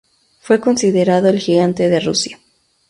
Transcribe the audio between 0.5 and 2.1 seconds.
considerado "El Gigante de